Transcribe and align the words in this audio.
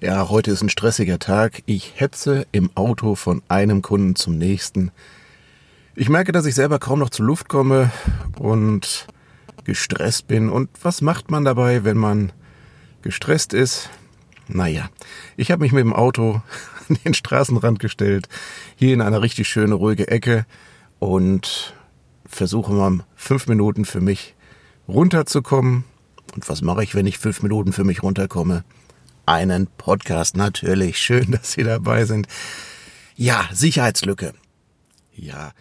Ja, 0.00 0.28
heute 0.28 0.52
ist 0.52 0.62
ein 0.62 0.68
stressiger 0.68 1.18
Tag. 1.18 1.64
Ich 1.66 1.94
hetze 1.96 2.46
im 2.52 2.70
Auto 2.76 3.16
von 3.16 3.42
einem 3.48 3.82
Kunden 3.82 4.14
zum 4.14 4.38
nächsten. 4.38 4.92
Ich 5.96 6.08
merke, 6.08 6.30
dass 6.30 6.46
ich 6.46 6.54
selber 6.54 6.78
kaum 6.78 7.00
noch 7.00 7.10
zur 7.10 7.26
Luft 7.26 7.48
komme 7.48 7.90
und 8.38 9.08
gestresst 9.64 10.28
bin. 10.28 10.50
Und 10.50 10.70
was 10.82 11.00
macht 11.00 11.32
man 11.32 11.44
dabei, 11.44 11.82
wenn 11.82 11.96
man 11.96 12.30
gestresst 13.02 13.52
ist? 13.52 13.90
Naja, 14.46 14.88
ich 15.36 15.50
habe 15.50 15.62
mich 15.62 15.72
mit 15.72 15.80
dem 15.80 15.92
Auto 15.92 16.42
an 16.88 16.96
den 17.04 17.14
Straßenrand 17.14 17.80
gestellt, 17.80 18.28
hier 18.76 18.94
in 18.94 19.00
einer 19.00 19.20
richtig 19.20 19.48
schöne, 19.48 19.74
ruhige 19.74 20.06
Ecke 20.06 20.46
und 21.00 21.74
versuche 22.24 22.72
mal 22.72 23.00
fünf 23.16 23.48
Minuten 23.48 23.84
für 23.84 24.00
mich 24.00 24.36
runterzukommen. 24.86 25.82
Und 26.36 26.48
was 26.48 26.62
mache 26.62 26.84
ich, 26.84 26.94
wenn 26.94 27.06
ich 27.06 27.18
fünf 27.18 27.42
Minuten 27.42 27.72
für 27.72 27.82
mich 27.82 28.04
runterkomme? 28.04 28.62
Einen 29.28 29.66
Podcast. 29.66 30.36
Natürlich. 30.36 30.98
Schön, 30.98 31.30
dass 31.32 31.52
Sie 31.52 31.62
dabei 31.62 32.04
sind. 32.04 32.26
Ja, 33.16 33.48
Sicherheitslücke. 33.52 34.32
Ja. 35.14 35.52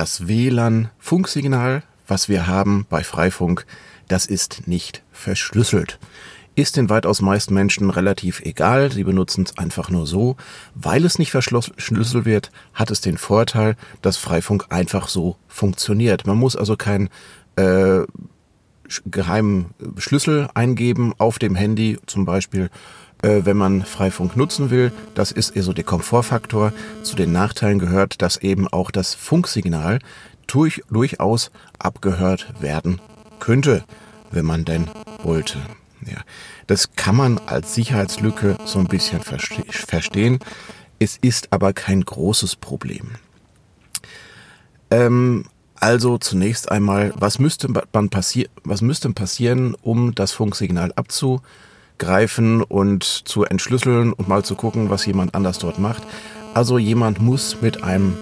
Das 0.00 0.26
WLAN-Funksignal, 0.26 1.82
was 2.08 2.30
wir 2.30 2.46
haben 2.46 2.86
bei 2.88 3.04
Freifunk, 3.04 3.66
das 4.08 4.24
ist 4.24 4.66
nicht 4.66 5.02
verschlüsselt. 5.12 5.98
Ist 6.54 6.78
den 6.78 6.88
weitaus 6.88 7.20
meisten 7.20 7.52
Menschen 7.52 7.90
relativ 7.90 8.40
egal, 8.40 8.90
sie 8.90 9.04
benutzen 9.04 9.44
es 9.44 9.58
einfach 9.58 9.90
nur 9.90 10.06
so. 10.06 10.38
Weil 10.74 11.04
es 11.04 11.18
nicht 11.18 11.32
verschlüsselt 11.32 12.24
wird, 12.24 12.50
hat 12.72 12.90
es 12.90 13.02
den 13.02 13.18
Vorteil, 13.18 13.76
dass 14.00 14.16
Freifunk 14.16 14.68
einfach 14.70 15.06
so 15.06 15.36
funktioniert. 15.48 16.26
Man 16.26 16.38
muss 16.38 16.56
also 16.56 16.78
keinen 16.78 17.10
äh, 17.56 18.00
geheimen 19.06 19.66
Schlüssel 19.98 20.48
eingeben 20.54 21.14
auf 21.18 21.38
dem 21.38 21.54
Handy, 21.54 21.98
zum 22.06 22.24
Beispiel 22.24 22.70
äh, 23.22 23.44
wenn 23.44 23.56
man 23.56 23.84
Freifunk 23.84 24.36
nutzen 24.36 24.70
will. 24.70 24.92
Das 25.14 25.32
ist 25.32 25.50
eher 25.50 25.62
so 25.62 25.72
der 25.72 25.84
Komfortfaktor. 25.84 26.72
Zu 27.02 27.16
den 27.16 27.32
Nachteilen 27.32 27.78
gehört, 27.78 28.22
dass 28.22 28.38
eben 28.38 28.68
auch 28.68 28.90
das 28.90 29.14
Funksignal 29.14 29.98
durch, 30.46 30.82
durchaus 30.90 31.50
abgehört 31.78 32.52
werden 32.60 33.00
könnte, 33.38 33.84
wenn 34.30 34.44
man 34.44 34.64
denn 34.64 34.88
wollte. 35.22 35.58
Ja, 36.06 36.22
das 36.66 36.92
kann 36.96 37.14
man 37.14 37.38
als 37.44 37.74
Sicherheitslücke 37.74 38.56
so 38.64 38.78
ein 38.78 38.88
bisschen 38.88 39.20
verste 39.20 39.62
verstehen. 39.70 40.38
Es 40.98 41.18
ist 41.20 41.52
aber 41.52 41.72
kein 41.72 42.02
großes 42.02 42.56
Problem. 42.56 43.12
Ähm, 44.90 45.44
also 45.80 46.18
zunächst 46.18 46.70
einmal, 46.70 47.12
was 47.16 47.38
müsste, 47.38 47.68
man 47.92 48.10
passi 48.10 48.48
was 48.64 48.82
müsste 48.82 49.10
passieren, 49.12 49.74
um 49.82 50.14
das 50.14 50.32
Funksignal 50.32 50.92
abzu 50.94 51.40
greifen 51.98 52.62
und 52.62 53.04
zu 53.04 53.44
entschlüsseln 53.44 54.12
und 54.12 54.28
mal 54.28 54.44
zu 54.44 54.54
gucken, 54.54 54.90
was 54.90 55.06
jemand 55.06 55.34
anders 55.34 55.58
dort 55.58 55.78
macht. 55.78 56.02
Also 56.54 56.78
jemand 56.78 57.20
muss 57.20 57.60
mit 57.62 57.82
einem 57.82 58.16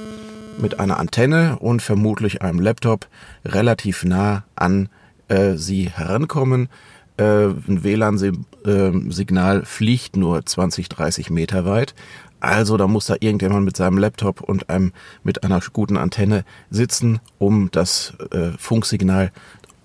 mit 0.59 0.81
einer 0.81 0.99
Antenne 0.99 1.57
und 1.61 1.83
vermutlich 1.83 2.43
einem 2.43 2.59
Laptop 2.59 3.07
relativ 3.45 4.05
nah 4.05 4.43
an 4.57 4.89
äh, 5.29 5.55
sie 5.55 5.89
herankommen. 5.89 6.69
Äh, 7.17 7.47
ein 7.47 7.85
WLAN-Signal 7.85 9.65
fliegt 9.65 10.17
nur 10.17 10.45
20, 10.45 10.89
30 10.89 11.31
Meter 11.31 11.65
weit. 11.65 11.95
Also 12.41 12.77
da 12.77 12.87
muss 12.87 13.07
da 13.07 13.17
irgendjemand 13.19 13.65
mit 13.65 13.77
seinem 13.77 13.99
Laptop 13.99 14.41
und 14.41 14.71
einem 14.71 14.93
mit 15.23 15.45
einer 15.45 15.61
guten 15.73 15.97
Antenne 15.97 16.45
sitzen, 16.71 17.21
um 17.39 17.71
das 17.71 18.15
äh, 18.31 18.51
Funksignal 18.59 19.33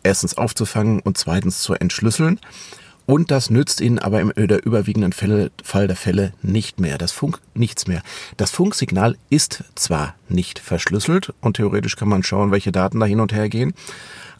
erstens 0.03 0.37
aufzufangen 0.37 0.99
und 0.99 1.17
zweitens 1.17 1.61
zu 1.61 1.73
entschlüsseln. 1.73 2.39
Und 3.05 3.31
das 3.31 3.49
nützt 3.49 3.81
ihnen 3.81 3.99
aber 3.99 4.21
im 4.21 4.31
der 4.35 4.65
überwiegenden 4.65 5.11
Fälle, 5.11 5.51
Fall 5.61 5.87
der 5.87 5.97
Fälle 5.97 6.31
nicht 6.41 6.79
mehr. 6.79 6.97
Das 6.97 7.11
Funk, 7.11 7.41
nichts 7.53 7.85
mehr. 7.85 8.01
Das 8.37 8.51
Funksignal 8.51 9.17
ist 9.29 9.65
zwar 9.75 10.15
nicht 10.29 10.59
verschlüsselt 10.59 11.33
und 11.41 11.57
theoretisch 11.57 11.97
kann 11.97 12.07
man 12.07 12.23
schauen, 12.23 12.51
welche 12.51 12.71
Daten 12.71 13.01
da 13.01 13.05
hin 13.05 13.19
und 13.19 13.33
her 13.33 13.49
gehen. 13.49 13.73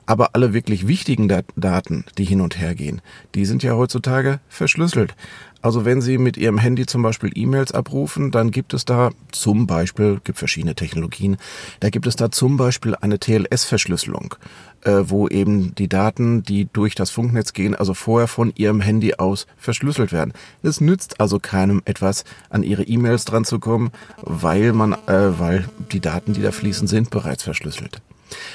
Aber 0.06 0.36
alle 0.36 0.54
wirklich 0.54 0.88
wichtigen 0.88 1.28
Dat 1.28 1.46
Daten, 1.56 2.06
die 2.18 2.26
hin 2.26 2.42
und 2.42 2.60
her 2.60 2.76
gehen, 2.76 3.02
die 3.36 3.46
sind 3.46 3.64
ja 3.64 3.74
heutzutage 3.74 4.40
verschlüsselt. 4.50 5.16
Also 5.64 5.86
wenn 5.86 6.02
Sie 6.02 6.18
mit 6.18 6.36
Ihrem 6.36 6.58
Handy 6.58 6.86
zum 6.86 7.04
Beispiel 7.04 7.32
E-Mails 7.34 7.72
abrufen, 7.72 8.32
dann 8.32 8.52
gibt 8.52 8.74
es 8.74 8.84
da 8.84 9.12
zum 9.32 9.66
Beispiel, 9.66 10.20
gibt 10.22 10.38
verschiedene 10.38 10.76
Technologien, 10.76 11.38
da 11.80 11.90
gibt 11.90 12.06
es 12.06 12.18
da 12.18 12.30
zum 12.32 12.58
Beispiel 12.58 12.96
eine 13.00 13.18
TLS-Verschlüsselung, 13.18 14.36
äh, 14.82 15.04
wo 15.06 15.30
eben 15.30 15.74
die 15.76 15.88
Daten, 15.88 16.44
die 16.44 16.68
durch 16.74 16.96
das 16.96 17.12
Funknetz 17.12 17.54
gehen, 17.54 17.76
also 17.76 17.94
vorher 17.94 18.28
von 18.28 18.52
Ihrem 18.58 18.82
Handy 18.82 19.14
aus 19.14 19.48
verschlüsselt 19.56 20.12
werden. 20.12 20.34
Es 20.64 20.82
nützt 20.82 21.22
also 21.22 21.40
keinem 21.40 21.82
etwas, 21.86 22.26
an 22.50 22.64
Ihre 22.64 22.84
E-Mails 22.84 23.24
dran 23.24 23.46
zu 23.46 23.60
kommen, 23.60 23.92
weil 24.22 24.74
man, 24.74 24.92
äh, 25.08 25.40
weil 25.40 25.70
die 25.94 26.02
Daten, 26.02 26.34
die 26.34 26.42
da 26.42 26.52
fließen, 26.52 26.90
sind 26.90 27.10
bereits 27.10 27.44
verschlüsselt. 27.44 28.02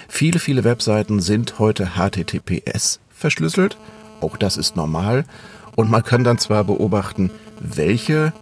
Viele, 0.09 0.39
viele 0.39 0.65
Webseiten 0.65 1.21
sind 1.21 1.59
heute 1.59 1.93
HTTPS 1.97 3.01
verschlüsselt. 3.11 3.77
Auch 4.21 4.37
das 4.37 4.57
ist 4.57 4.77
normal. 4.77 5.25
Und 5.77 5.91
man 5.91 6.03
kann 6.03 6.25
dann 6.25 6.39
zwar 6.39 6.65
beobachten, 6.65 7.31
welche 7.61 8.33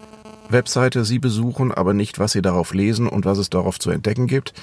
Webseite 0.49 1.05
Sie 1.05 1.19
besuchen, 1.19 1.73
aber 1.73 1.93
nicht, 1.93 2.19
was 2.19 2.33
Sie 2.33 2.43
darauf 2.43 2.73
lesen 2.73 3.09
und 3.09 3.25
was 3.25 3.39
es 3.39 3.51
darauf 3.51 3.79
zu 3.79 3.91
entdecken 3.91 4.27
gibt. 4.27 4.55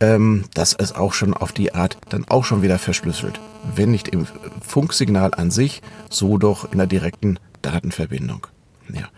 Ähm, 0.00 0.44
das 0.54 0.72
ist 0.72 0.96
auch 0.96 1.12
schon 1.12 1.34
auf 1.34 1.52
die 1.52 1.74
Art 1.74 1.98
dann 2.08 2.24
auch 2.28 2.44
schon 2.44 2.62
wieder 2.62 2.78
verschlüsselt. 2.78 3.40
Wenn 3.74 3.90
nicht 3.90 4.08
im 4.08 4.26
Funksignal 4.60 5.34
an 5.34 5.50
sich, 5.50 5.82
so 6.08 6.38
doch 6.38 6.72
in 6.72 6.78
der 6.78 6.86
direkten 6.86 7.38
Datenverbindung. 7.62 8.46
Ja. 8.92 9.08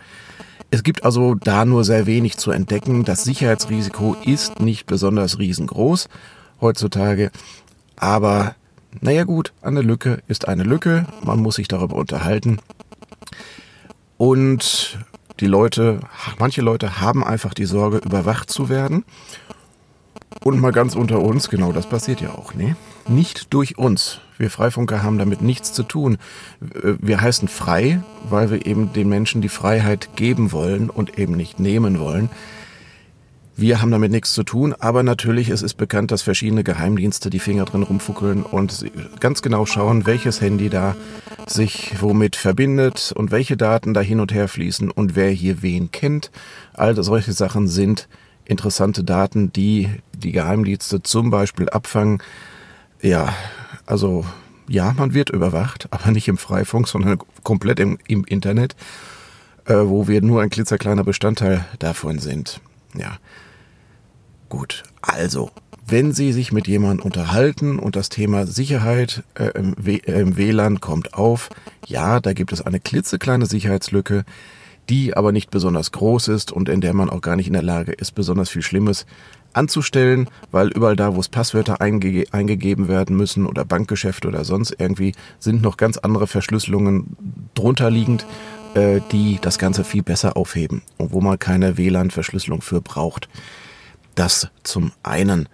Es 0.71 0.83
gibt 0.83 1.05
also 1.05 1.35
da 1.35 1.65
nur 1.65 1.83
sehr 1.83 2.05
wenig 2.05 2.37
zu 2.37 2.51
entdecken. 2.51 3.05
Das 3.05 3.23
Sicherheitsrisiko 3.23 4.15
ist 4.25 4.59
nicht 4.59 4.85
besonders 4.85 5.39
riesengroß 5.39 6.09
heutzutage. 6.63 7.29
Aber 7.95 8.55
naja 9.01 9.23
gut, 9.23 9.53
eine 9.61 9.81
Lücke 9.81 10.23
ist 10.27 10.47
eine 10.47 10.63
Lücke. 10.63 11.05
Man 11.23 11.39
muss 11.39 11.55
sich 11.55 11.67
darüber 11.67 11.95
unterhalten. 11.95 12.57
Und 14.17 14.97
die 15.39 15.47
Leute, 15.47 15.99
manche 16.39 16.61
Leute 16.61 17.01
haben 17.01 17.23
einfach 17.23 17.53
die 17.53 17.65
Sorge, 17.65 17.97
überwacht 17.97 18.49
zu 18.49 18.69
werden. 18.69 19.03
Und 20.43 20.59
mal 20.59 20.71
ganz 20.71 20.95
unter 20.95 21.21
uns, 21.21 21.49
genau 21.49 21.71
das 21.71 21.87
passiert 21.87 22.21
ja 22.21 22.31
auch, 22.31 22.53
ne? 22.53 22.75
Nicht 23.07 23.53
durch 23.53 23.77
uns. 23.77 24.19
Wir 24.37 24.49
Freifunker 24.49 25.03
haben 25.03 25.17
damit 25.17 25.41
nichts 25.41 25.73
zu 25.73 25.83
tun. 25.83 26.17
Wir 26.59 27.21
heißen 27.21 27.47
frei, 27.47 28.01
weil 28.29 28.49
wir 28.49 28.65
eben 28.65 28.93
den 28.93 29.09
Menschen 29.09 29.41
die 29.41 29.49
Freiheit 29.49 30.15
geben 30.15 30.51
wollen 30.51 30.89
und 30.89 31.17
eben 31.19 31.35
nicht 31.35 31.59
nehmen 31.59 31.99
wollen. 31.99 32.29
Wir 33.55 33.81
haben 33.81 33.91
damit 33.91 34.11
nichts 34.11 34.33
zu 34.33 34.43
tun, 34.43 34.73
aber 34.73 35.03
natürlich 35.03 35.49
es 35.49 35.61
ist 35.61 35.75
bekannt, 35.75 36.11
dass 36.11 36.23
verschiedene 36.23 36.63
Geheimdienste 36.63 37.29
die 37.29 37.39
Finger 37.39 37.65
drin 37.65 37.83
rumfuckeln 37.83 38.41
und 38.41 38.85
ganz 39.19 39.43
genau 39.43 39.67
schauen, 39.67 40.07
welches 40.07 40.41
Handy 40.41 40.69
da 40.69 40.95
sich 41.45 42.01
womit 42.01 42.35
verbindet 42.35 43.13
und 43.15 43.29
welche 43.29 43.55
Daten 43.55 43.93
da 43.93 44.01
hin 44.01 44.19
und 44.19 44.33
her 44.33 44.47
fließen 44.47 44.89
und 44.89 45.15
wer 45.15 45.29
hier 45.29 45.61
wen 45.61 45.91
kennt. 45.91 46.31
All 46.73 47.01
solche 47.03 47.33
Sachen 47.33 47.67
sind 47.67 48.07
interessante 48.45 49.03
Daten, 49.03 49.53
die 49.53 49.89
die 50.17 50.31
Geheimdienste 50.31 51.03
zum 51.03 51.29
Beispiel 51.29 51.69
abfangen. 51.69 52.23
Ja, 53.01 53.35
also 53.85 54.25
ja, 54.67 54.93
man 54.97 55.13
wird 55.13 55.29
überwacht, 55.29 55.87
aber 55.91 56.09
nicht 56.09 56.27
im 56.27 56.37
Freifunk, 56.37 56.87
sondern 56.87 57.19
komplett 57.43 57.79
im, 57.79 57.99
im 58.07 58.23
Internet, 58.25 58.75
äh, 59.65 59.75
wo 59.75 60.07
wir 60.07 60.21
nur 60.21 60.41
ein 60.41 60.49
klitzekleiner 60.49 61.03
Bestandteil 61.03 61.65
davon 61.77 62.17
sind. 62.17 62.59
Ja. 62.95 63.17
Gut, 64.49 64.83
also, 65.01 65.51
wenn 65.85 66.13
Sie 66.13 66.31
sich 66.31 66.51
mit 66.51 66.67
jemandem 66.67 67.05
unterhalten 67.05 67.79
und 67.79 67.95
das 67.95 68.09
Thema 68.09 68.45
Sicherheit 68.45 69.23
äh, 69.35 69.49
im, 69.57 69.75
äh, 69.85 69.97
im 70.21 70.37
WLAN 70.37 70.79
kommt 70.79 71.13
auf, 71.13 71.49
ja, 71.85 72.19
da 72.19 72.33
gibt 72.33 72.53
es 72.53 72.61
eine 72.61 72.79
klitzekleine 72.79 73.45
Sicherheitslücke, 73.45 74.25
die 74.89 75.15
aber 75.15 75.31
nicht 75.31 75.49
besonders 75.49 75.91
groß 75.91 76.27
ist 76.29 76.51
und 76.51 76.69
in 76.69 76.81
der 76.81 76.93
man 76.93 77.09
auch 77.09 77.21
gar 77.21 77.35
nicht 77.35 77.47
in 77.47 77.53
der 77.53 77.63
Lage 77.63 77.93
ist, 77.93 78.13
besonders 78.13 78.49
viel 78.49 78.61
Schlimmes 78.61 79.05
anzustellen, 79.53 80.29
weil 80.51 80.69
überall 80.69 80.95
da, 80.95 81.15
wo 81.15 81.19
es 81.19 81.29
Passwörter 81.29 81.79
einge 81.79 82.25
eingegeben 82.31 82.87
werden 82.87 83.15
müssen 83.15 83.45
oder 83.45 83.65
Bankgeschäfte 83.65 84.27
oder 84.27 84.43
sonst 84.45 84.75
irgendwie, 84.77 85.13
sind 85.39 85.61
noch 85.61 85.77
ganz 85.77 85.97
andere 85.97 86.27
Verschlüsselungen 86.27 87.15
drunter 87.53 87.89
liegend, 87.89 88.25
äh, 88.75 89.01
die 89.11 89.39
das 89.41 89.57
Ganze 89.57 89.83
viel 89.83 90.03
besser 90.03 90.37
aufheben 90.37 90.81
und 90.97 91.11
wo 91.11 91.21
man 91.21 91.39
keine 91.39 91.77
WLAN-Verschlüsselung 91.77 92.61
für 92.61 92.81
braucht. 92.81 93.29
Das 94.15 94.49
zum 94.63 94.91
einen. 95.03 95.49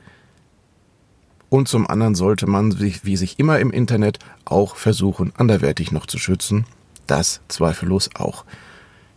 Und 1.50 1.68
zum 1.68 1.88
anderen 1.88 2.16
sollte 2.16 2.48
man 2.48 2.72
sich, 2.72 3.06
wie 3.06 3.18
sich 3.18 3.40
immer 3.40 3.60
im 3.60 3.72
Internet, 3.72 4.20
auch 4.46 4.76
versuchen, 4.76 5.34
anderwertig 5.36 5.92
noch 5.92 6.06
zu 6.06 6.18
schützen. 6.20 6.66
Das 7.08 7.42
zweifellos 7.48 8.10
auch. 8.16 8.46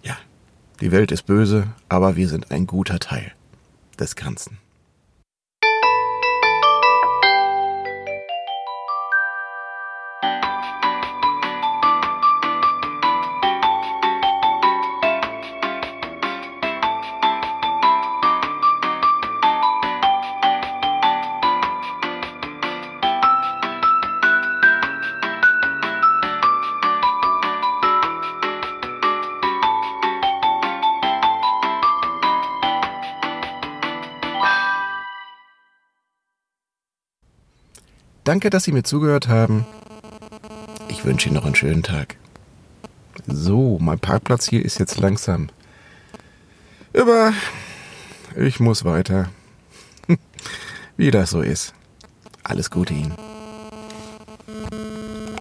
Ja, 0.02 0.16
die 0.80 0.92
Welt 0.92 1.12
ist 1.12 1.26
böse, 1.26 1.68
aber 1.88 2.16
wir 2.16 2.28
sind 2.28 2.50
ein 2.50 2.66
guter 2.66 2.98
Teil 2.98 3.32
des 3.98 4.16
Ganzen. 4.16 4.61
Danke, 38.24 38.50
dass 38.50 38.64
Sie 38.64 38.72
mir 38.72 38.84
zugehört 38.84 39.28
haben. 39.28 39.66
Ich 40.88 41.04
wünsche 41.04 41.28
Ihnen 41.28 41.34
noch 41.34 41.44
einen 41.44 41.56
schönen 41.56 41.82
Tag. 41.82 42.16
So, 43.26 43.78
mein 43.80 43.98
Parkplatz 43.98 44.48
hier 44.48 44.64
ist 44.64 44.78
jetzt 44.78 44.98
langsam. 44.98 45.48
Aber 46.96 47.32
ich 48.36 48.60
muss 48.60 48.84
weiter. 48.84 49.30
Wie 50.96 51.10
das 51.10 51.30
so 51.30 51.40
ist. 51.40 51.74
Alles 52.44 52.70
Gute 52.70 52.94
Ihnen. 52.94 53.12